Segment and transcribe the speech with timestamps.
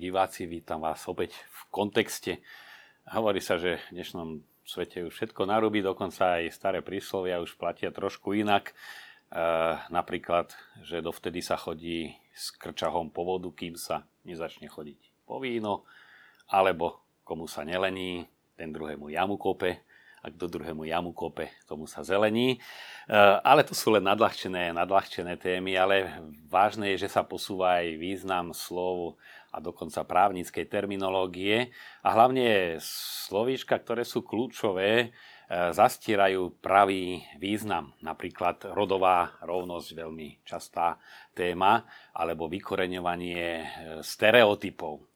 [0.00, 2.40] Diváci, vítam vás opäť v kontexte.
[3.04, 7.92] Hovorí sa, že v dnešnom svete už všetko narúbi, dokonca aj staré príslovia už platia
[7.92, 8.72] trošku inak.
[8.72, 8.74] E,
[9.92, 15.84] napríklad, že dovtedy sa chodí s krčahom po vodu, kým sa nezačne chodiť po víno,
[16.48, 18.24] alebo komu sa nelení,
[18.56, 19.84] ten druhému jamu kope,
[20.20, 22.56] a kto druhému jamu kope, tomu sa zelení.
[22.56, 22.58] E,
[23.44, 28.56] ale to sú len nadľahčené, nadľahčené témy, ale vážne je, že sa posúva aj význam
[28.56, 31.74] slov a dokonca právnickej terminológie
[32.06, 32.78] a hlavne
[33.28, 35.08] slovíčka, ktoré sú kľúčové, e,
[35.50, 37.94] zastierajú pravý význam.
[38.02, 40.98] Napríklad rodová rovnosť, veľmi častá
[41.34, 41.82] téma,
[42.14, 43.64] alebo vykoreňovanie e,
[44.02, 45.10] stereotypov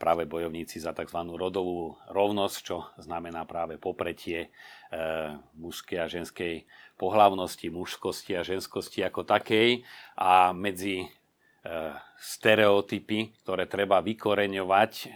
[0.00, 1.20] práve bojovníci za tzv.
[1.36, 4.98] rodovú rovnosť, čo znamená práve popretie e,
[5.60, 6.64] mužskej a ženskej
[6.96, 9.84] pohlavnosti, mužskosti a ženskosti ako takej
[10.16, 11.06] a medzi e,
[12.16, 14.92] stereotypy, ktoré treba vykoreňovať.
[15.04, 15.08] E,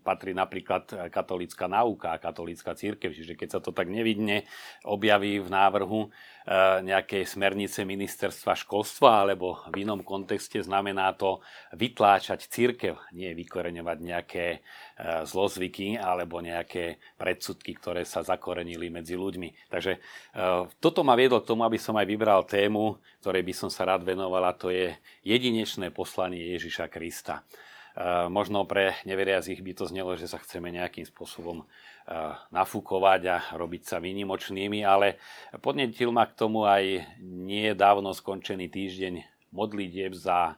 [0.00, 4.44] patrí napríklad katolická nauka a katolická církev, čiže keď sa to tak nevidne
[4.84, 6.35] objaví v návrhu, Eh,
[6.82, 11.42] nejakej smernice ministerstva školstva alebo v inom kontexte znamená to
[11.74, 14.60] vytláčať církev, nie vykoreňovať nejaké eh,
[15.26, 19.70] zlozvyky alebo nejaké predsudky, ktoré sa zakorenili medzi ľuďmi.
[19.74, 23.70] Takže eh, toto ma viedlo k tomu, aby som aj vybral tému, ktorej by som
[23.70, 24.94] sa rád venovala, to je
[25.26, 27.42] jedinečné poslanie Ježiša Krista.
[28.28, 31.64] Možno pre neveriacich by to znelo, že sa chceme nejakým spôsobom
[32.54, 35.18] nafúkovať a robiť sa výnimočnými, ale
[35.58, 39.14] podnetil ma k tomu aj nedávno skončený týždeň
[39.50, 40.54] modlitieb za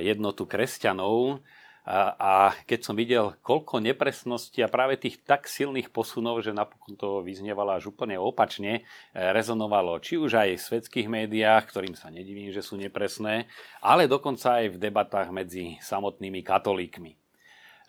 [0.00, 1.44] jednotu kresťanov,
[1.82, 7.26] a keď som videl, koľko nepresnosti a práve tých tak silných posunov, že napokon to
[7.26, 12.62] vyznievalo až úplne opačne, rezonovalo či už aj v svetských médiách, ktorým sa nedivím, že
[12.62, 13.50] sú nepresné,
[13.82, 17.18] ale dokonca aj v debatách medzi samotnými katolíkmi.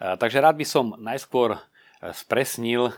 [0.01, 1.61] Takže rád by som najskôr
[2.11, 2.91] spresnil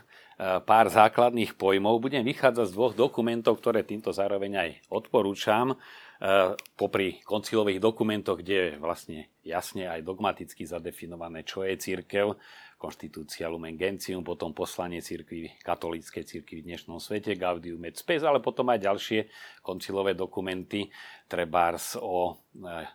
[0.66, 2.02] pár základných pojmov.
[2.02, 5.78] Budem vychádzať z dvoch dokumentov, ktoré týmto zároveň aj odporúčam.
[6.16, 12.32] Eh, popri koncilových dokumentoch, kde je vlastne jasne aj dogmaticky zadefinované, čo je církev,
[12.80, 18.40] konštitúcia Lumen Gentium, potom poslanie církvy, katolíckej církvy v dnešnom svete, Gaudium et Spes, ale
[18.40, 19.20] potom aj ďalšie
[19.60, 20.88] koncilové dokumenty,
[21.28, 22.88] trebárs o eh,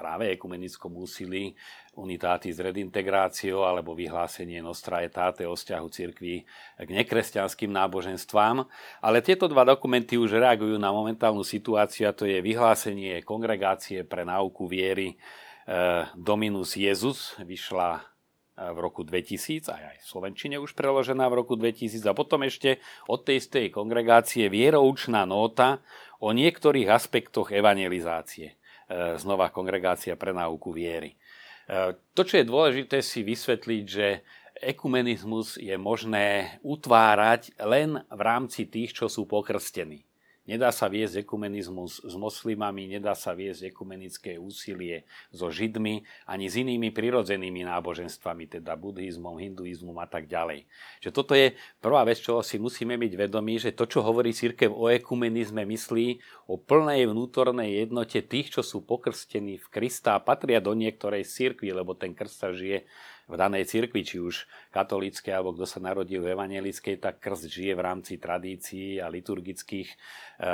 [0.00, 1.52] práve ekumenickom úsilí
[1.92, 6.48] Unitatis redintegráciou alebo vyhlásenie Nostra etate o vzťahu cirkvi
[6.80, 8.64] k nekresťanským náboženstvám.
[9.04, 14.24] Ale tieto dva dokumenty už reagujú na momentálnu situáciu a to je vyhlásenie kongregácie pre
[14.24, 15.20] náuku viery
[15.68, 21.44] eh, Dominus Jezus, vyšla eh, v roku 2000, aj aj v Slovenčine už preložená v
[21.44, 25.84] roku 2000 a potom ešte od tej istej kongregácie vieroučná nota
[26.22, 28.59] o niektorých aspektoch evangelizácie.
[28.90, 31.14] E, znova kongregácia pre náuku viery.
[31.14, 34.26] E, to, čo je dôležité si vysvetliť, že
[34.58, 40.09] ekumenizmus je možné utvárať len v rámci tých, čo sú pokrstení.
[40.50, 46.58] Nedá sa viesť ekumenizmus s moslimami, nedá sa viesť ekumenické úsilie so židmi ani s
[46.58, 50.66] inými prirodzenými náboženstvami, teda buddhizmom, hinduizmom a tak ďalej.
[51.06, 54.74] Že toto je prvá vec, čo si musíme byť vedomí, že to, čo hovorí církev
[54.74, 56.18] o ekumenizme, myslí
[56.50, 61.70] o plnej vnútornej jednote tých, čo sú pokrstení v Krista a patria do niektorej církvy,
[61.70, 62.90] lebo ten krst sa žije
[63.30, 67.78] v danej cirkvi, či už katolíckej, alebo kto sa narodil v evangelickej, tak krst žije
[67.78, 70.52] v rámci tradícií a liturgických e, e,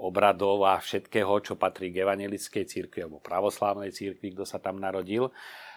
[0.00, 5.28] obradov a všetkého, čo patrí k evangelickej cirkvi alebo pravoslávnej cirkvi, kto sa tam narodil.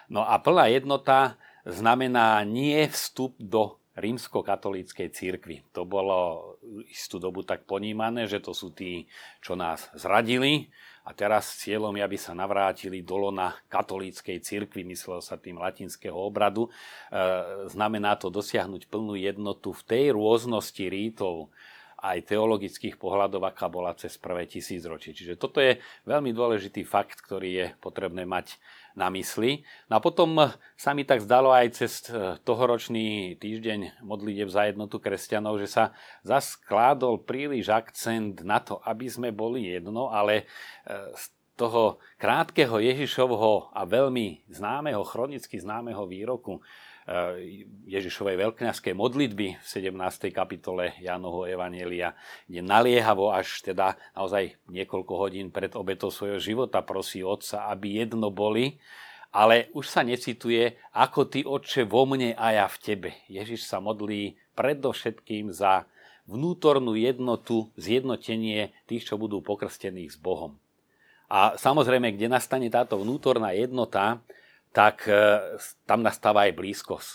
[0.08, 1.36] No a plná jednota
[1.68, 5.66] znamená nie vstup do rímsko-katolíckej cirkvi.
[5.74, 6.54] To bolo
[6.88, 9.08] istú dobu tak ponímané, že to sú tí,
[9.40, 10.68] čo nás zradili,
[11.08, 16.12] a teraz cieľom je, aby sa navrátili do lona katolíckej cirkvi, myslel sa tým latinského
[16.12, 16.68] obradu.
[16.68, 16.70] E,
[17.72, 21.48] znamená to dosiahnuť plnú jednotu v tej rôznosti rítov,
[21.98, 25.10] aj teologických pohľadov, aká bola cez prvé tisícročie.
[25.14, 28.54] Čiže toto je veľmi dôležitý fakt, ktorý je potrebné mať
[28.98, 29.62] na mysli.
[29.86, 34.98] No a potom sa mi tak zdalo aj cez e, tohoročný týždeň modlitev za jednotu
[34.98, 35.84] kresťanov, že sa
[36.26, 41.24] zaskládol príliš akcent na to, aby sme boli jedno, ale e, z
[41.58, 46.62] toho krátkeho Ježišovho a veľmi známeho, chronicky známeho výroku
[47.88, 50.28] Ježišovej veľkňažskej modlitby v 17.
[50.28, 52.12] kapitole Jánovho Evanielia,
[52.44, 58.28] kde naliehavo až teda naozaj niekoľko hodín pred obetou svojho života prosí Otca, aby jedno
[58.28, 58.76] boli,
[59.32, 63.10] ale už sa necituje, ako ty, Otče, vo mne a ja v tebe.
[63.28, 65.88] Ježiš sa modlí predovšetkým za
[66.28, 70.60] vnútornú jednotu, zjednotenie tých, čo budú pokrstení s Bohom.
[71.28, 74.20] A samozrejme, kde nastane táto vnútorná jednota,
[74.72, 75.14] tak e,
[75.88, 77.10] tam nastáva aj blízkosť.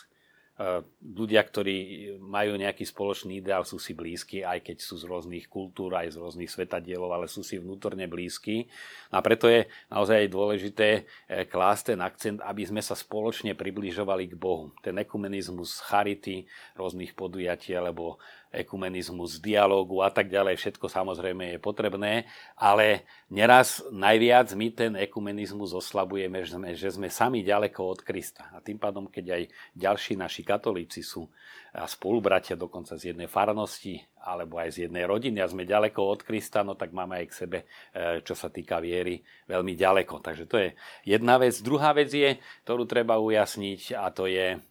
[0.53, 1.77] E, ľudia, ktorí
[2.21, 6.21] majú nejaký spoločný ideál, sú si blízki, aj keď sú z rôznych kultúr, aj z
[6.21, 8.69] rôznych svetadielov, ale sú si vnútorne blízki.
[9.09, 14.35] A preto je naozaj dôležité e, klásť ten akcent, aby sme sa spoločne približovali k
[14.37, 14.69] Bohu.
[14.85, 16.45] Ten ekumenizmus charity,
[16.77, 18.21] rôznych podujatí alebo
[18.53, 23.03] ekumenizmus dialógu a tak ďalej, všetko samozrejme je potrebné, ale
[23.33, 28.53] neraz najviac my ten ekumenizmus oslabujeme, že sme, že sme sami ďaleko od Krista.
[28.53, 31.25] A tým pádom, keď aj ďalší naši katolíci sú
[31.73, 36.21] a spolubratia dokonca z jednej farnosti alebo aj z jednej rodiny a sme ďaleko od
[36.21, 37.59] Krista, no tak máme aj k sebe,
[37.89, 40.21] e, čo sa týka viery, veľmi ďaleko.
[40.21, 40.69] Takže to je
[41.01, 41.57] jedna vec.
[41.65, 44.61] Druhá vec je, ktorú treba ujasniť a to je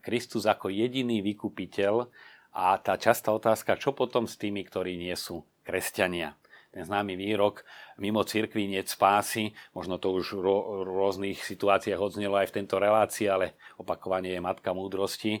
[0.00, 2.08] Kristus ako jediný vykupiteľ
[2.56, 6.40] a tá častá otázka, čo potom s tými, ktorí nie sú kresťania.
[6.72, 7.64] Ten známy výrok,
[8.00, 10.44] mimo cirkvi nie spásy, možno to už v
[10.88, 15.40] rôznych situáciách odznelo aj v tejto relácii, ale opakovanie je matka múdrosti.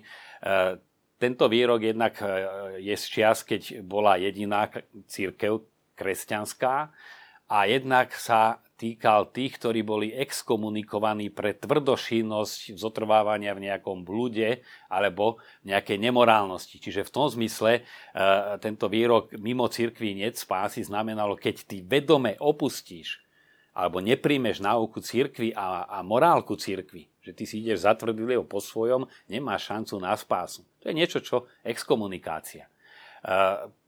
[1.16, 2.28] tento výrok jednak e,
[2.84, 4.68] je z čias, keď bola jediná
[5.08, 5.64] církev
[5.96, 6.92] kresťanská
[7.46, 14.60] a jednak sa týkal tých, ktorí boli exkomunikovaní pre tvrdošinnosť zotrvávania v nejakom blúde
[14.92, 16.76] alebo nejakej nemorálnosti.
[16.76, 17.82] Čiže v tom zmysle e,
[18.60, 23.24] tento výrok mimo cirkvi net spásy znamenalo, keď ty vedome opustíš
[23.76, 29.04] alebo nepríjmeš náuku cirkvi a, a morálku cirkvi, že ty si ideš zatvrdlivo po svojom,
[29.28, 30.64] nemáš šancu na spásu.
[30.80, 32.72] To je niečo, čo exkomunikácia.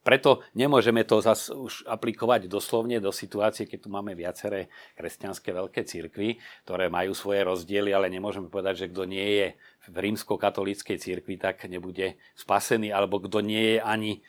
[0.03, 4.67] Preto nemôžeme to zase už aplikovať doslovne do situácie, keď tu máme viaceré
[4.99, 6.35] kresťanské veľké cirkvy,
[6.67, 9.47] ktoré majú svoje rozdiely, ale nemôžeme povedať, že kto nie je
[9.87, 14.19] v rímsko-katolíckej cirkvi, tak nebude spasený, alebo kto nie je ani e,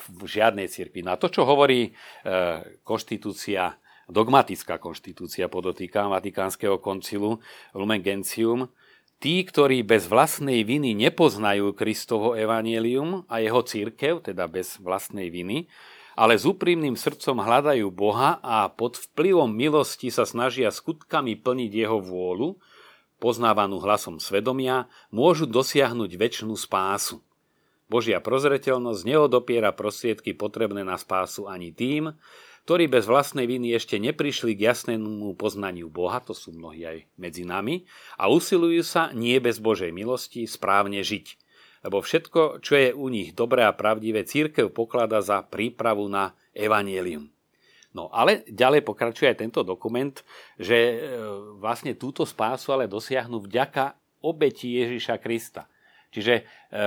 [0.00, 1.04] v žiadnej cirkvi.
[1.04, 1.90] No a to, čo hovorí e,
[2.80, 3.76] konštitúcia,
[4.08, 7.44] dogmatická konštitúcia, podotýka Vatikánskeho koncilu
[7.76, 8.72] Lumen Gentium,
[9.18, 15.66] tí, ktorí bez vlastnej viny nepoznajú Kristovo evanielium a jeho církev, teda bez vlastnej viny,
[16.16, 22.00] ale s úprimným srdcom hľadajú Boha a pod vplyvom milosti sa snažia skutkami plniť jeho
[22.00, 22.56] vôľu,
[23.20, 27.25] poznávanú hlasom svedomia, môžu dosiahnuť väčšinu spásu.
[27.86, 32.14] Božia prozreteľnosť neodopiera prostriedky potrebné na spásu ani tým,
[32.66, 37.46] ktorí bez vlastnej viny ešte neprišli k jasnému poznaniu Boha, to sú mnohí aj medzi
[37.46, 37.86] nami,
[38.18, 41.38] a usilujú sa nie bez Božej milosti správne žiť.
[41.86, 47.30] Lebo všetko, čo je u nich dobré a pravdivé, církev poklada za prípravu na evanielium.
[47.94, 50.12] No ale ďalej pokračuje aj tento dokument,
[50.58, 50.96] že e,
[51.62, 53.94] vlastne túto spásu ale dosiahnu vďaka
[54.26, 55.70] obeti Ježiša Krista.
[56.10, 56.42] Čiže e,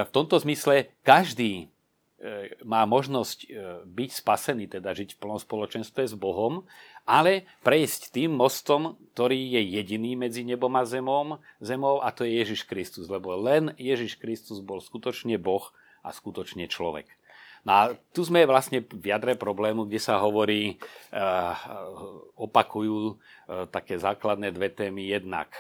[0.05, 1.71] v tomto zmysle každý
[2.19, 3.49] E, má možnosť e,
[3.87, 6.67] byť spasený, teda žiť v plnom spoločenstve s Bohom,
[7.07, 12.43] ale prejsť tým mostom, ktorý je jediný medzi nebom a zemom, zemou a to je
[12.43, 15.71] Ježiš Kristus, lebo len Ježiš Kristus bol skutočne Boh
[16.03, 17.07] a skutočne človek.
[17.63, 20.79] No a tu sme vlastne v jadre problému, kde sa hovorí,
[22.39, 23.19] opakujú
[23.67, 25.51] také základné dve témy, jednak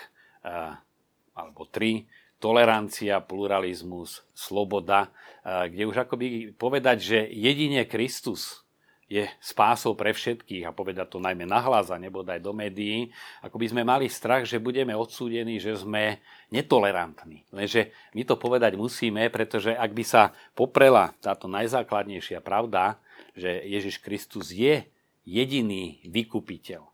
[1.35, 2.07] alebo tri,
[2.39, 5.11] tolerancia, pluralizmus, sloboda,
[5.43, 8.63] kde už akoby povedať, že jedine Kristus
[9.09, 13.09] je spásou pre všetkých a povedať to najmä nahlas a nebodaj do médií,
[13.41, 16.21] ako by sme mali strach, že budeme odsúdení, že sme
[16.53, 17.41] netolerantní.
[17.49, 23.01] Lenže my to povedať musíme, pretože ak by sa poprela táto najzákladnejšia pravda,
[23.33, 24.85] že Ježiš Kristus je
[25.25, 26.85] jediný vykupiteľ,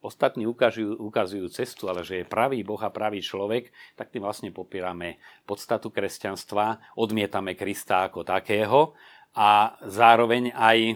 [0.00, 4.48] ostatní ukazujú, ukazujú cestu, ale že je pravý Boh a pravý človek, tak tým vlastne
[4.52, 8.96] popierame podstatu kresťanstva, odmietame Krista ako takého
[9.36, 10.94] a zároveň aj e,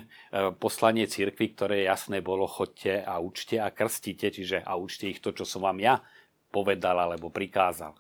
[0.59, 5.31] poslanie cirkvi, ktoré jasné bolo, chodte a učte a krstite, čiže a učte ich to,
[5.31, 6.03] čo som vám ja
[6.51, 7.95] povedal alebo prikázal.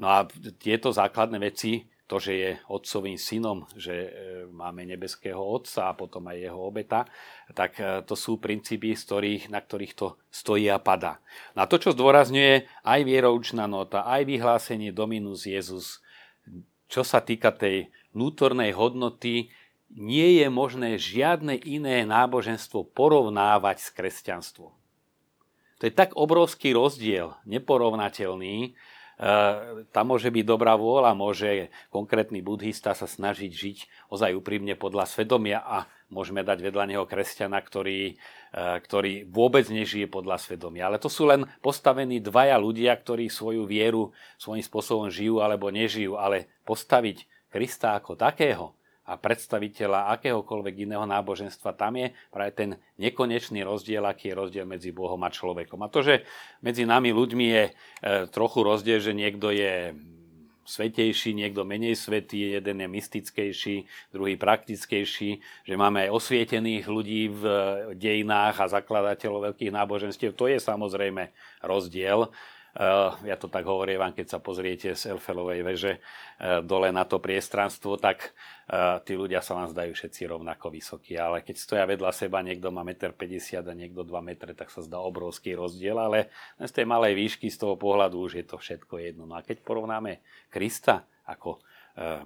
[0.00, 4.10] No a tieto základné veci to, že je otcovým synom, že e,
[4.50, 7.06] máme nebeského otca a potom aj jeho obeta,
[7.54, 11.22] tak e, to sú princípy, z ktorých, na ktorých to stojí a padá.
[11.54, 16.02] Na to, čo zdôrazňuje aj vieroučná nota, aj vyhlásenie Dominus Jezus,
[16.90, 19.54] čo sa týka tej vnútornej hodnoty,
[19.94, 24.74] nie je možné žiadne iné náboženstvo porovnávať s kresťanstvom.
[25.78, 28.74] To je tak obrovský rozdiel, neporovnateľný,
[29.92, 35.60] tam môže byť dobrá vôľa, môže konkrétny buddhista sa snažiť žiť ozaj úprimne podľa svedomia
[35.60, 40.88] a môžeme dať vedľa neho kresťana, ktorý, eh, ktorý vôbec nežije podľa svedomia.
[40.88, 44.08] Ale to sú len postavení dvaja ľudia, ktorí svoju vieru
[44.40, 48.72] svojím spôsobom žijú alebo nežijú, ale postaviť Krista ako takého,
[49.10, 52.70] a predstaviteľa akéhokoľvek iného náboženstva, tam je práve ten
[53.02, 55.82] nekonečný rozdiel, aký je rozdiel medzi Bohom a človekom.
[55.82, 56.22] A to, že
[56.62, 57.72] medzi nami ľuďmi je e,
[58.30, 59.98] trochu rozdiel, že niekto je
[60.70, 63.76] svetejší, niekto menej svetý, jeden je mystickejší,
[64.14, 65.30] druhý praktickejší,
[65.66, 67.42] že máme aj osvietených ľudí v
[67.98, 70.38] dejinách a zakladateľov veľkých náboženstiev.
[70.38, 71.34] To je samozrejme
[71.66, 72.30] rozdiel.
[72.70, 77.18] Eh, ja to tak hovorím, keď sa pozriete z Elfelovej veže eh, dole na to
[77.18, 78.30] priestranstvo, tak
[78.70, 81.18] eh, tí ľudia sa vám zdajú všetci rovnako vysokí.
[81.18, 84.86] Ale keď stoja vedľa seba, niekto má 1,50 m a niekto 2 m, tak sa
[84.86, 86.30] zdá obrovský rozdiel, ale
[86.62, 89.26] z tej malej výšky, z toho pohľadu už je to všetko jedno.
[89.26, 91.58] No a keď porovnáme Krista ako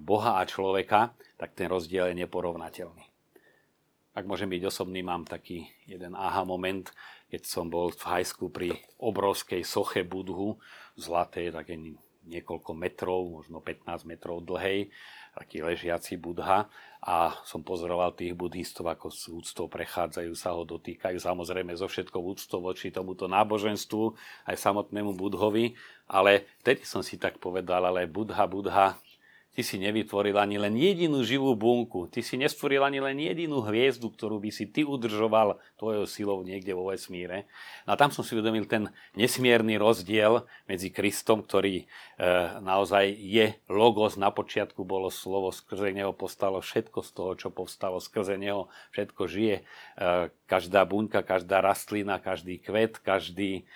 [0.05, 3.14] Boha a človeka, tak ten rozdiel je neporovnateľný.
[4.15, 6.87] Ak môžem byť osobný, mám taký jeden aha moment,
[7.27, 10.63] keď som bol v hajsku pri obrovskej soche Budhu,
[10.95, 11.75] zlatej, také
[12.23, 14.89] niekoľko metrov, možno 15 metrov dlhej,
[15.35, 16.71] taký ležiaci Budha.
[17.05, 22.23] A som pozoroval tých buddhistov, ako s úctou prechádzajú, sa ho dotýkajú, samozrejme so všetkou
[22.23, 24.17] úctou voči tomuto náboženstvu,
[24.49, 25.77] aj samotnému Budhovi,
[26.09, 28.97] ale vtedy som si tak povedal, ale Budha, Budha,
[29.55, 32.11] Ty si nevytvoril ani len jedinú živú bunku.
[32.11, 36.75] Ty si nestvoril ani len jedinú hviezdu, ktorú by si ty udržoval tvojou silou niekde
[36.75, 37.47] vo vesmíre.
[37.87, 41.87] A tam som si uvedomil ten nesmierny rozdiel medzi Kristom, ktorý
[42.19, 42.25] e,
[42.67, 44.19] naozaj je logos.
[44.19, 48.03] Na počiatku bolo slovo, skrze neho postalo všetko z toho, čo povstalo.
[48.03, 49.63] Skrze neho všetko žije.
[49.63, 53.71] E, každá bunka, každá rastlina, každý kvet, každý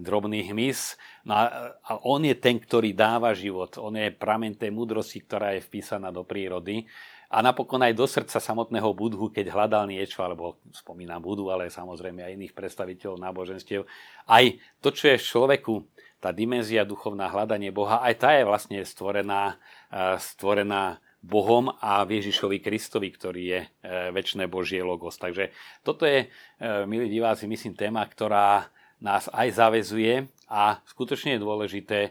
[0.00, 0.96] drobný hmyz.
[1.28, 3.76] No a, a on je ten, ktorý dáva život.
[3.76, 6.88] On je pramen tej múdrosti, ktorá je vpísaná do prírody.
[7.30, 12.26] A napokon aj do srdca samotného Budhu, keď hľadal niečo, alebo spomínam Budhu, ale samozrejme
[12.26, 13.86] aj iných predstaviteľov náboženstiev.
[14.26, 14.44] Aj
[14.82, 15.74] to, čo je v človeku,
[16.18, 19.62] tá dimenzia duchovná hľadanie Boha, aj tá je vlastne stvorená,
[19.94, 23.68] e, stvorená Bohom a Ježišovi Kristovi, ktorý je e,
[24.10, 25.14] väčšie Božie logos.
[25.14, 25.54] Takže
[25.86, 28.66] toto je, e, milí diváci, myslím, téma, ktorá
[29.00, 32.10] nás aj zavezuje a skutočne je dôležité e,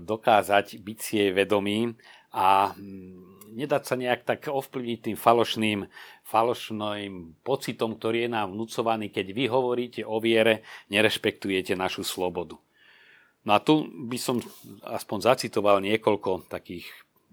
[0.00, 1.96] dokázať byť si jej vedomý
[2.32, 5.80] a mm, nedať sa nejak tak ovplyvniť tým falošným,
[6.24, 12.56] falošným pocitom, ktorý je nám vnúcovaný, keď vy hovoríte o viere, nerešpektujete našu slobodu.
[13.42, 14.38] No a tu by som
[14.86, 16.86] aspoň zacitoval niekoľko takých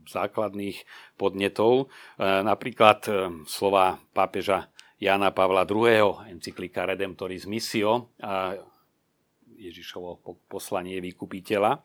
[0.10, 0.84] základných
[1.16, 3.12] podnetov, e, napríklad e,
[3.46, 4.68] slova pápeža
[5.00, 6.28] Jana Pavla II.
[6.28, 8.12] encyklika Redemptoris Missio,
[9.56, 10.20] Ježišovo
[10.52, 11.84] poslanie vykupiteľa,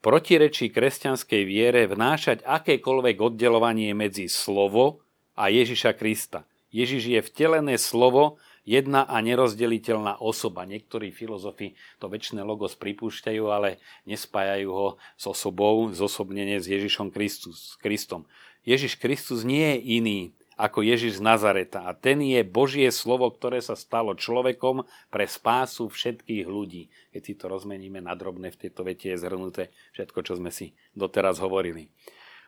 [0.00, 5.04] protirečí kresťanskej viere vnášať akékoľvek oddelovanie medzi slovo
[5.36, 6.48] a Ježiša Krista.
[6.72, 10.66] Ježiš je vtelené slovo, jedna a nerozdeliteľná osoba.
[10.66, 17.78] Niektorí filozofi to väčšie logos pripúšťajú, ale nespájajú ho s osobou, zosobnenie s Ježišom Kristus,
[17.78, 18.26] Kristom.
[18.66, 20.18] Ježiš Kristus nie je iný
[20.56, 21.84] ako Ježiš z Nazareta.
[21.84, 26.88] A ten je Božie slovo, ktoré sa stalo človekom pre spásu všetkých ľudí.
[27.12, 30.72] Keď si to rozmeníme na drobné, v tejto vete je zhrnuté všetko, čo sme si
[30.96, 31.92] doteraz hovorili.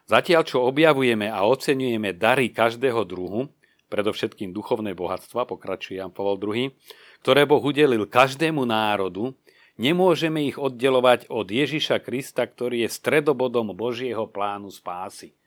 [0.08, 3.52] Zatiaľ, čo objavujeme a oceňujeme dary každého druhu,
[3.92, 6.72] predovšetkým duchovné bohatstva, pokračuje Jan Pavel II,
[7.20, 9.36] ktoré Boh udelil každému národu,
[9.76, 15.37] nemôžeme ich oddelovať od Ježiša Krista, ktorý je stredobodom Božieho plánu spásy.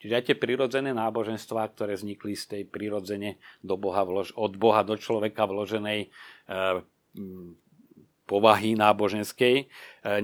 [0.00, 4.80] Čiže aj tie prirodzené náboženstvá, ktoré vznikli z tej prirodzene do Boha vlož, od Boha
[4.80, 6.08] do človeka vloženej e,
[8.24, 9.64] povahy náboženskej, e,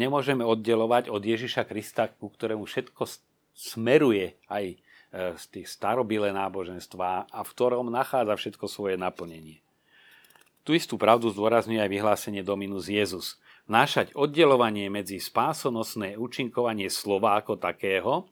[0.01, 3.05] nemôžeme oddelovať od Ježiša Krista, ku ktorému všetko
[3.53, 4.77] smeruje aj e,
[5.37, 9.61] z tých starobilé náboženstva a v ktorom nachádza všetko svoje naplnenie.
[10.65, 13.37] Tu istú pravdu zdôrazňuje aj vyhlásenie Dominus Jezus.
[13.69, 18.25] Vnášať oddelovanie medzi spásonosné účinkovanie slova ako takého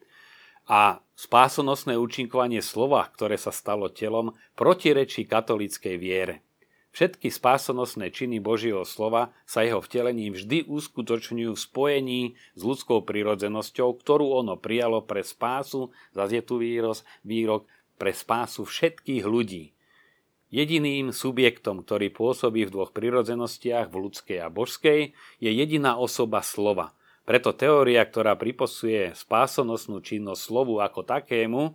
[0.65, 6.41] a spásonosné účinkovanie slova, ktoré sa stalo telom, protirečí katolíckej viere.
[6.95, 12.23] Všetky spásonosné činy Božieho slova sa jeho vtelením vždy uskutočňujú v spojení
[12.55, 17.67] s ľudskou prirodzenosťou, ktorú ono prijalo pre spásu, zase je tu výroz, výrok,
[17.99, 19.75] pre spásu všetkých ľudí.
[20.55, 26.95] Jediným subjektom, ktorý pôsobí v dvoch prirodzenostiach, v ľudskej a božskej, je jediná osoba slova–
[27.25, 31.73] preto teória, ktorá priposuje spásonosnú činnosť slovu ako takému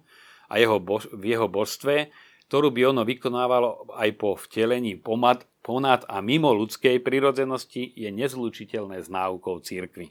[0.49, 2.13] a jeho bož- v jeho božstve,
[2.49, 9.05] ktorú by ono vykonávalo aj po vtelení pomad, ponad a mimo ľudskej prirodzenosti, je nezlučiteľné
[9.05, 10.09] s náukou církvy.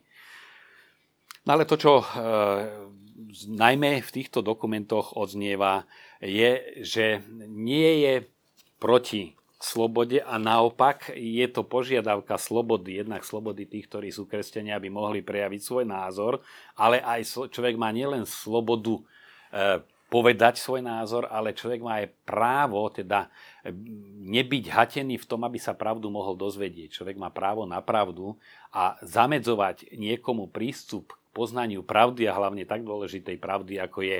[1.46, 2.04] No ale to, čo e,
[3.50, 5.88] najmä v týchto dokumentoch odznieva,
[6.22, 8.14] je, že nie je
[8.78, 14.86] proti slobode a naopak je to požiadavka slobody, jednak slobody tých, ktorí sú kresťania, aby
[14.86, 16.38] mohli prejaviť svoj názor,
[16.78, 19.02] ale aj človek má nielen slobodu
[19.50, 23.28] e, povedať svoj názor, ale človek má aj právo teda
[24.24, 26.96] nebyť hatený v tom, aby sa pravdu mohol dozvedieť.
[26.96, 28.38] Človek má právo na pravdu
[28.72, 34.18] a zamedzovať niekomu prístup k poznaniu pravdy a hlavne tak dôležitej pravdy, ako je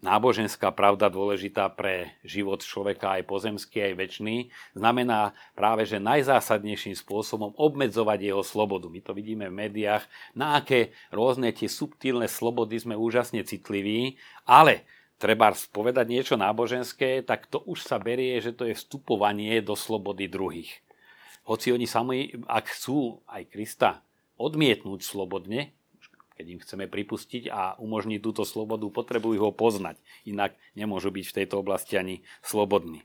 [0.00, 4.36] náboženská pravda dôležitá pre život človeka aj pozemský, aj väčší,
[4.72, 8.88] znamená práve, že najzásadnejším spôsobom obmedzovať jeho slobodu.
[8.88, 14.16] My to vidíme v médiách, na aké rôzne tie subtilné slobody sme úžasne citliví,
[14.48, 14.88] ale
[15.20, 20.26] treba povedať niečo náboženské, tak to už sa berie, že to je vstupovanie do slobody
[20.26, 20.80] druhých.
[21.44, 23.90] Hoci oni sami, ak chcú aj Krista
[24.40, 25.76] odmietnúť slobodne,
[26.40, 30.00] keď im chceme pripustiť a umožniť túto slobodu, potrebujú ho poznať.
[30.24, 33.04] Inak nemôžu byť v tejto oblasti ani slobodní.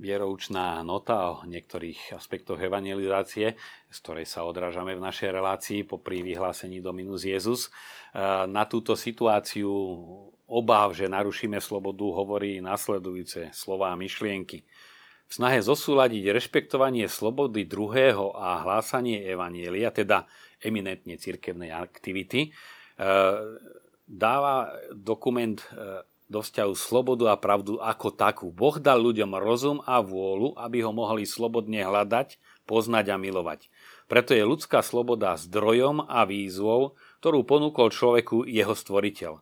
[0.00, 3.52] vieroučná nota o niektorých aspektoch evangelizácie,
[3.92, 7.68] z ktorej sa odrážame v našej relácii popri vyhlásení Dominus Jezus.
[8.48, 9.68] Na túto situáciu
[10.48, 14.64] obáv, že narušíme slobodu, hovorí nasledujúce slova a myšlienky.
[15.30, 20.26] V snahe zosúľadiť rešpektovanie slobody druhého a hlásanie evanielia, teda
[20.58, 23.08] eminentne cirkevnej aktivity, e,
[24.10, 28.50] dáva dokument e, do vzťahu slobodu a pravdu ako takú.
[28.50, 32.34] Boh dal ľuďom rozum a vôľu, aby ho mohli slobodne hľadať,
[32.66, 33.70] poznať a milovať.
[34.10, 39.38] Preto je ľudská sloboda zdrojom a výzvou, ktorú ponúkol človeku jeho stvoriteľ.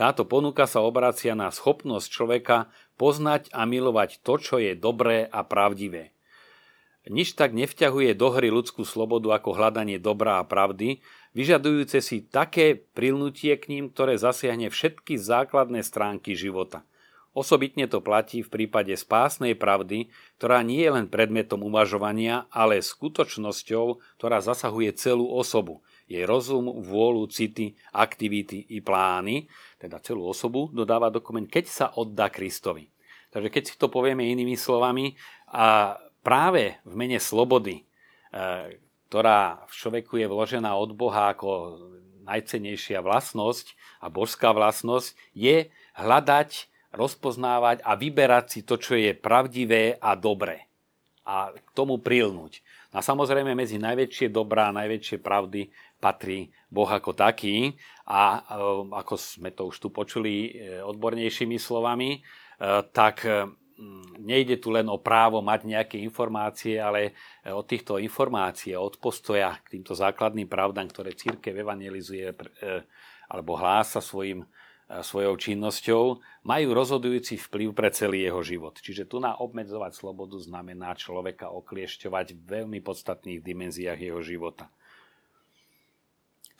[0.00, 5.40] Táto ponuka sa obracia na schopnosť človeka poznať a milovať to, čo je dobré a
[5.40, 6.12] pravdivé.
[7.08, 11.00] Nič tak nevťahuje do hry ľudskú slobodu ako hľadanie dobrá a pravdy,
[11.32, 16.84] vyžadujúce si také prilnutie k ním, ktoré zasiahne všetky základné stránky života.
[17.32, 24.18] Osobitne to platí v prípade spásnej pravdy, ktorá nie je len predmetom uvažovania, ale skutočnosťou,
[24.20, 29.46] ktorá zasahuje celú osobu, jej rozum, vôľu, city, aktivity i plány,
[29.78, 32.90] teda celú osobu, dodáva dokument, keď sa oddá Kristovi.
[33.30, 35.14] Takže keď si to povieme inými slovami,
[35.50, 37.84] a práve v mene slobody, e,
[39.10, 41.78] ktorá v človeku je vložená od Boha ako
[42.22, 45.66] najcenejšia vlastnosť a božská vlastnosť, je
[45.98, 50.70] hľadať, rozpoznávať a vyberať si to, čo je pravdivé a dobré.
[51.26, 52.62] A k tomu prilnúť.
[52.90, 55.70] A samozrejme medzi najväčšie dobrá a najväčšie pravdy
[56.02, 62.22] patrí Boh ako taký a e, ako sme to už tu počuli e, odbornejšími slovami,
[62.92, 63.24] tak
[64.20, 67.16] nejde tu len o právo mať nejaké informácie, ale
[67.48, 72.28] od týchto informácií, od postoja k týmto základným pravdám, ktoré církev evangelizuje
[73.32, 74.44] alebo hlása svojim,
[74.90, 78.74] svojou činnosťou, majú rozhodujúci vplyv pre celý jeho život.
[78.74, 84.66] Čiže tu na obmedzovať slobodu znamená človeka okliešťovať v veľmi podstatných dimenziách jeho života.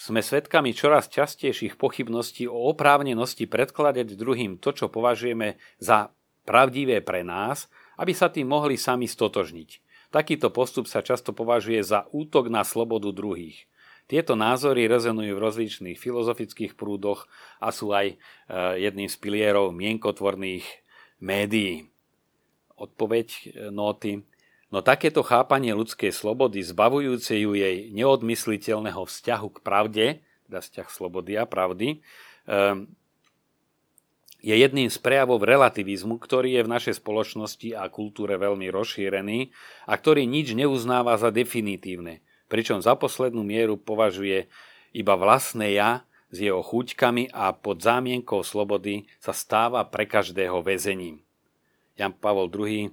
[0.01, 6.17] Sme svedkami čoraz častejších pochybností o oprávnenosti predkladať druhým to, čo považujeme za
[6.49, 7.69] pravdivé pre nás,
[8.01, 9.85] aby sa tým mohli sami stotožniť.
[10.09, 13.69] Takýto postup sa často považuje za útok na slobodu druhých.
[14.09, 17.29] Tieto názory rezonujú v rozličných filozofických prúdoch
[17.61, 18.17] a sú aj e,
[18.81, 20.65] jedným z pilierov mienkotvorných
[21.21, 21.93] médií.
[22.81, 24.25] Odpoveď e, nóty.
[24.71, 30.07] No takéto chápanie ľudskej slobody, zbavujúce ju jej neodmysliteľného vzťahu k pravde,
[30.47, 31.99] teda vzťah slobody a pravdy,
[32.47, 32.87] ehm,
[34.41, 39.53] je jedným z prejavov relativizmu, ktorý je v našej spoločnosti a kultúre veľmi rozšírený
[39.85, 44.49] a ktorý nič neuznáva za definitívne, pričom za poslednú mieru považuje
[44.97, 51.21] iba vlastné ja s jeho chuťkami a pod zámienkou slobody sa stáva pre každého väzením.
[52.01, 52.91] Jan Pavol II e,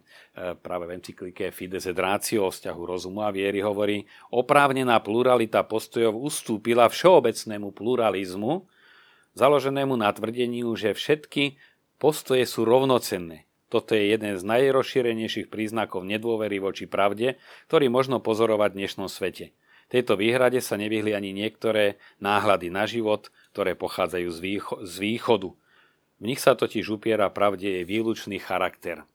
[0.59, 4.03] práve v encyklike Fides et Ratio o vzťahu rozumu a viery hovorí,
[4.35, 8.67] oprávnená pluralita postojov ustúpila všeobecnému pluralizmu,
[9.39, 11.55] založenému na tvrdeniu, že všetky
[11.95, 13.47] postoje sú rovnocenné.
[13.67, 17.35] Toto je jeden z najrozšírenejších príznakov nedôvery voči pravde,
[17.67, 19.51] ktorý možno pozorovať v dnešnom svete.
[19.87, 24.27] Tejto výhrade sa nevyhli ani niektoré náhľady na život, ktoré pochádzajú
[24.83, 25.49] z východu.
[26.17, 29.05] V nich sa totiž upiera pravde jej výlučný charakter.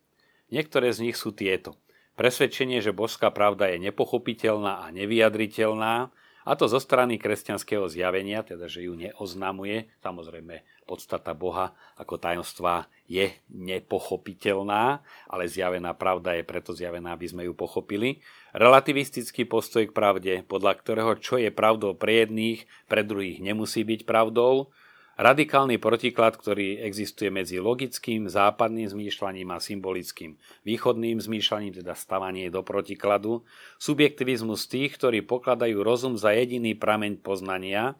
[0.54, 1.74] Niektoré z nich sú tieto.
[2.14, 8.66] Presvedčenie, že božská pravda je nepochopiteľná a nevyjadriteľná, a to zo strany kresťanského zjavenia, teda
[8.66, 9.86] že ju neoznamuje.
[10.02, 17.46] Samozrejme, podstata Boha ako tajomstva je nepochopiteľná, ale zjavená pravda je preto zjavená, aby sme
[17.46, 18.18] ju pochopili.
[18.58, 24.02] Relativistický postoj k pravde, podľa ktorého čo je pravdou pre jedných, pre druhých nemusí byť
[24.02, 24.74] pravdou
[25.22, 30.35] radikálny protiklad, ktorý existuje medzi logickým západným zmýšľaním a symbolickým
[30.66, 33.46] východným zmýšľaním, teda stavanie do protikladu,
[33.78, 37.94] subjektivizmus tých, ktorí pokladajú rozum za jediný prameň poznania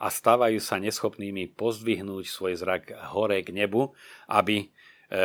[0.00, 3.92] a stávajú sa neschopnými pozdvihnúť svoj zrak hore k nebu,
[4.30, 4.66] aby e,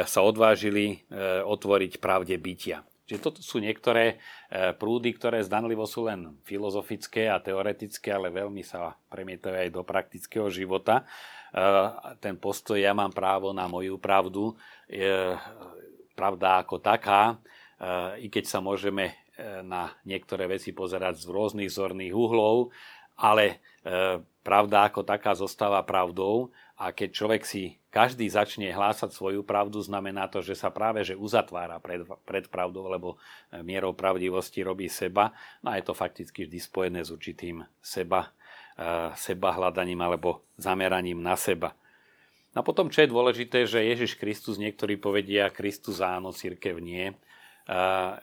[0.03, 2.83] sa odvážili e, otvoriť pravde bytia.
[3.05, 4.17] Čiže toto sú niektoré
[4.49, 9.85] e, prúdy, ktoré zdanlivo sú len filozofické a teoretické, ale veľmi sa premietajú aj do
[9.85, 11.05] praktického života.
[11.53, 11.63] E,
[12.17, 14.57] ten postoj, ja mám právo na moju pravdu,
[14.89, 15.37] je
[16.17, 17.37] pravda ako taká,
[17.77, 19.13] e, i keď sa môžeme
[19.67, 22.71] na niektoré veci pozerať z rôznych zorných uhlov,
[23.19, 23.59] ale
[24.39, 30.27] pravda ako taká zostáva pravdou a keď človek si každý začne hlásať svoju pravdu, znamená
[30.27, 35.31] to, že sa práve že uzatvára pred, pred pravdou, lebo e, mierou pravdivosti robí seba.
[35.63, 38.35] No a je to fakticky vždy spojené s určitým seba,
[38.75, 41.71] uh, seba hľadaním alebo zameraním na seba.
[42.51, 47.15] No a potom, čo je dôležité, že Ježiš Kristus, niektorí povedia Kristus áno, církev nie.
[47.63, 48.19] Uh,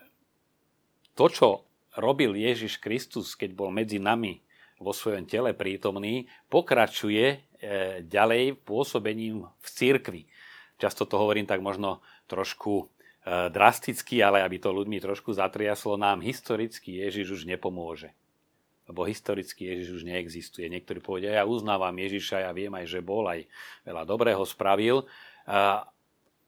[1.16, 1.48] to, čo
[1.96, 4.44] robil Ježiš Kristus, keď bol medzi nami
[4.76, 7.51] vo svojom tele prítomný, pokračuje E,
[8.02, 10.22] ďalej pôsobením v cirkvi.
[10.82, 12.84] Často to hovorím tak možno trošku e,
[13.54, 18.10] drasticky, ale aby to ľuďmi trošku zatriaslo, nám historicky Ježiš už nepomôže.
[18.90, 20.66] Lebo historicky Ježiš už neexistuje.
[20.66, 23.46] Niektorí povedia, ja uznávam Ježiša, ja viem aj, že bol, aj
[23.86, 25.06] veľa dobrého spravil.
[25.46, 25.86] A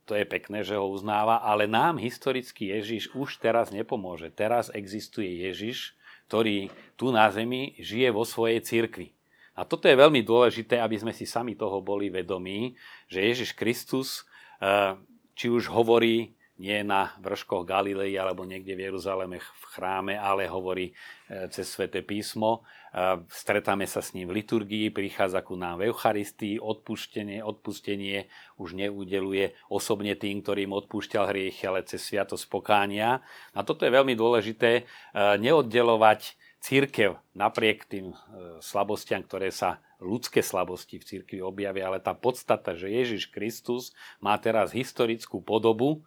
[0.02, 4.34] to je pekné, že ho uznáva, ale nám historicky Ježiš už teraz nepomôže.
[4.34, 5.94] Teraz existuje Ježiš,
[6.26, 9.13] ktorý tu na zemi žije vo svojej cirkvi.
[9.54, 12.74] A toto je veľmi dôležité, aby sme si sami toho boli vedomí,
[13.06, 14.26] že Ježiš Kristus,
[14.58, 14.98] eh,
[15.38, 20.90] či už hovorí nie na vrškoch Galilei alebo niekde v Jeruzaleme v chráme, ale hovorí
[20.90, 22.66] eh, cez sväté písmo.
[22.90, 28.26] Eh, stretáme sa s ním v liturgii, prichádza ku nám v Eucharistii, odpustenie, odpustenie
[28.58, 33.22] už neudeluje osobne tým, ktorým odpúšťal hriechy, ale cez sviatosť pokánia.
[33.54, 36.34] A toto je veľmi dôležité, neoddelovať
[36.64, 38.16] církev napriek tým e,
[38.64, 44.32] slabostiam, ktoré sa ľudské slabosti v církvi objavia, ale tá podstata, že Ježiš Kristus má
[44.40, 46.00] teraz historickú podobu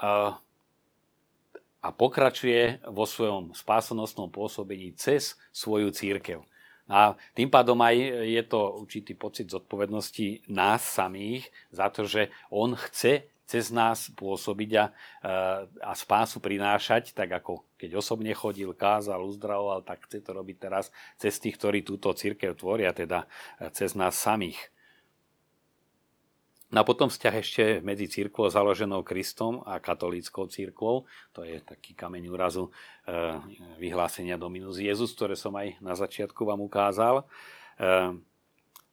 [0.00, 0.08] e,
[1.80, 6.40] a pokračuje vo svojom spásonosnom pôsobení cez svoju církev.
[6.90, 7.96] A tým pádom aj
[8.26, 14.70] je to určitý pocit zodpovednosti nás samých za to, že on chce cez nás pôsobiť
[14.78, 14.84] a,
[15.82, 20.94] a spásu prinášať, tak ako keď osobne chodil, kázal, uzdravoval, tak chce to robiť teraz
[21.18, 23.26] cez tých, ktorí túto církev tvoria, teda
[23.58, 24.70] e, cez nás samých.
[26.70, 31.02] No potom vzťah ešte medzi církvou založenou Kristom a katolíckou církvou.
[31.34, 33.10] To je taký kameň úrazu e,
[33.82, 37.26] vyhlásenia Dominus Jezus, ktoré som aj na začiatku vám ukázal.
[37.74, 38.14] E,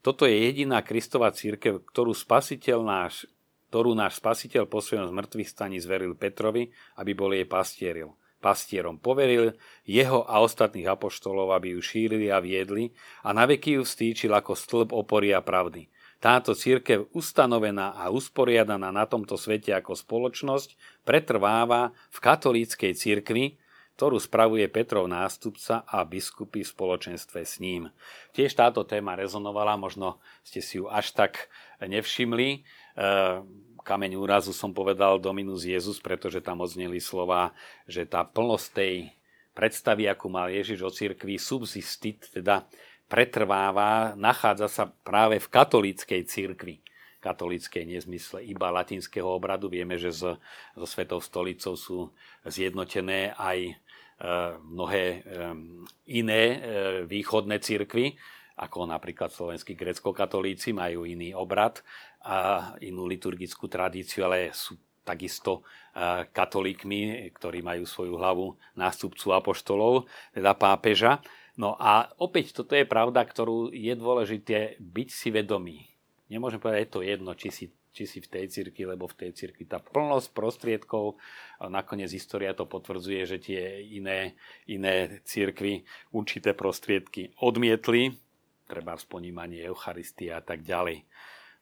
[0.02, 3.30] toto je jediná Kristova církev, ktorú spasiteľ náš
[3.68, 8.16] ktorú náš spasiteľ po svojom zmrtvých staní zveril Petrovi, aby bol jej pastieril.
[8.38, 12.94] Pastierom poveril jeho a ostatných apoštolov, aby ju šírili a viedli
[13.26, 15.90] a naveky ju vstýčil ako stĺp opory a pravdy.
[16.18, 23.62] Táto církev ustanovená a usporiadaná na tomto svete ako spoločnosť pretrváva v katolíckej církvi,
[23.98, 27.90] ktorú spravuje Petrov nástupca a biskupy v spoločenstve s ním.
[28.38, 31.50] Tiež táto téma rezonovala, možno ste si ju až tak
[31.82, 32.62] nevšimli.
[32.98, 33.38] Eh,
[33.86, 37.54] kameň úrazu som povedal Dominus Jezus, pretože tam odzneli slova,
[37.86, 38.94] že tá plnosť tej
[39.54, 42.66] predstavy, akú mal Ježiš o cirkvi, subsistit, teda
[43.06, 46.82] pretrváva, nachádza sa práve v katolíckej cirkvi
[47.18, 49.68] katolíckej nezmysle iba latinského obradu.
[49.68, 50.38] Vieme, že so,
[50.78, 51.98] so Svetou stolicou sú
[52.46, 53.74] zjednotené aj e,
[54.64, 55.20] mnohé e,
[56.14, 56.58] iné e,
[57.10, 58.16] východné cirkvy,
[58.58, 61.82] ako napríklad slovenskí grecko-katolíci majú iný obrad
[62.84, 64.76] inú liturgickú tradíciu, ale sú
[65.08, 65.63] takisto
[66.36, 70.04] katolíkmi, ktorí majú svoju hlavu nástupcu apoštolov,
[70.36, 71.24] teda pápeža.
[71.56, 75.90] No a opäť toto je pravda, ktorú je dôležité byť si vedomý.
[76.28, 79.32] Nemôžem povedať, je to jedno, či si, či si v tej cirkvi, lebo v tej
[79.32, 81.18] cirkvi tá plnosť prostriedkov,
[81.72, 84.36] nakoniec história to potvrdzuje, že tie iné,
[84.68, 88.12] iné cirkvy určité prostriedky odmietli,
[88.68, 91.08] treba sponímanie Eucharistie a tak ďalej.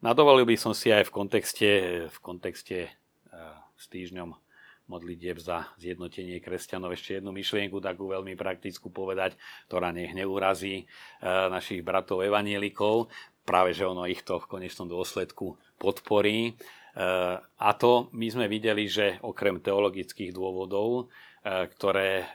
[0.05, 1.69] Nadovolil by som si aj v kontexte,
[2.13, 2.93] v kontexte
[3.33, 4.37] uh, s týždňom
[4.85, 9.33] modlitieb za zjednotenie kresťanov ešte jednu myšlienku, takú veľmi praktickú povedať,
[9.65, 13.09] ktorá nech neurazí uh, našich bratov evanielikov.
[13.49, 16.53] Práve, že ono ich to v konečnom dôsledku podporí.
[16.93, 21.09] Uh, a to my sme videli, že okrem teologických dôvodov,
[21.45, 22.25] ktoré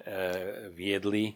[0.70, 1.34] viedli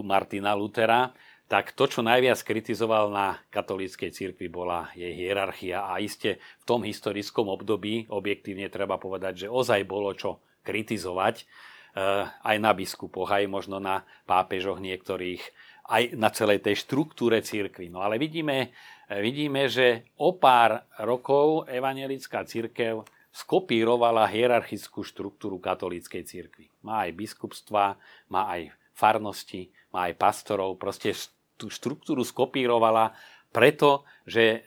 [0.00, 1.12] Martina Lutera,
[1.50, 6.86] tak to, čo najviac kritizoval na katolíckej cirkvi, bola jej hierarchia a iste v tom
[6.86, 13.50] historickom období objektívne treba povedať, že ozaj bolo čo kritizovať eh, aj na biskupoch, aj
[13.50, 15.42] možno na pápežoch niektorých,
[15.90, 17.90] aj na celej tej štruktúre cirkvi.
[17.90, 18.70] No ale vidíme,
[19.10, 23.02] eh, vidíme, že o pár rokov evangelická církev
[23.34, 26.70] skopírovala hierarchickú štruktúru katolíckej cirkvi.
[26.86, 27.98] Má aj biskupstva,
[28.30, 31.10] má aj farnosti, má aj pastorov, proste
[31.60, 33.12] tú štruktúru skopírovala
[33.52, 34.58] preto, že e,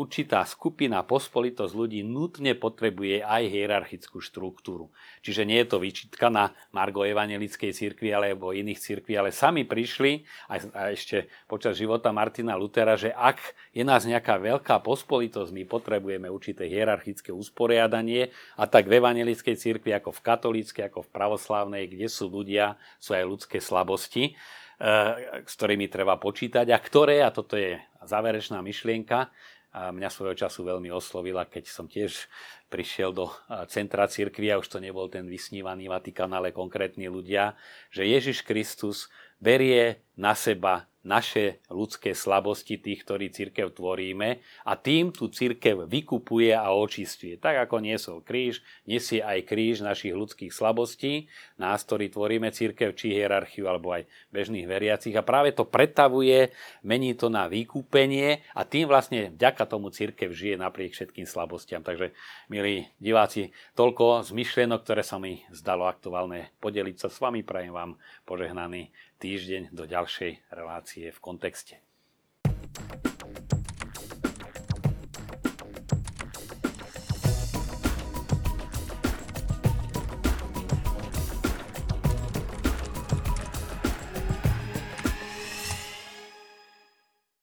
[0.00, 4.88] určitá skupina, pospolitosť ľudí nutne potrebuje aj hierarchickú štruktúru.
[5.20, 10.24] Čiže nie je to výčitka na Margo Evangelickej cirkvi alebo iných cirkví, ale sami prišli,
[10.48, 13.42] aj ešte počas života Martina Lutera, že ak
[13.76, 19.92] je nás nejaká veľká pospolitosť, my potrebujeme určité hierarchické usporiadanie a tak v Evangelickej cirkvi
[19.92, 24.38] ako v katolíckej, ako v pravoslávnej, kde sú ľudia, sú aj ľudské slabosti,
[24.80, 29.28] s ktorými treba počítať a ktoré, a toto je záverečná myšlienka,
[29.70, 32.26] a mňa svojho času veľmi oslovila, keď som tiež
[32.66, 37.54] prišiel do eh, centra cirkvi a už to nebol ten vysnívaný Vatikán, ale konkrétni ľudia,
[37.94, 39.06] že Ježiš Kristus
[39.38, 46.52] berie na seba naše ľudské slabosti tých, ktorí církev tvoríme a tým tú církev vykupuje
[46.52, 47.40] a očistuje.
[47.40, 53.16] Tak ako niesol kríž, nesie aj kríž našich ľudských slabostí, nás, ktorí tvoríme církev, či
[53.16, 56.52] hierarchiu, alebo aj bežných veriacich a práve to pretavuje,
[56.84, 61.80] mení to na vykúpenie a tým vlastne vďaka tomu církev žije napriek všetkým slabostiam.
[61.80, 62.12] Takže,
[62.52, 67.40] milí diváci, toľko z myšlienok, ktoré sa mi zdalo aktuálne podeliť sa s vami.
[67.40, 67.96] Prajem vám
[68.28, 71.76] požehnaný týždeň do ďalšej relácie v kontexte.